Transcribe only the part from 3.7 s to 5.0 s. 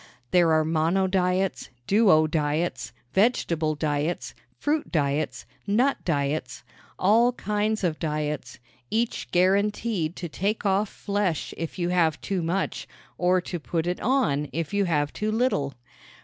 diets, fruit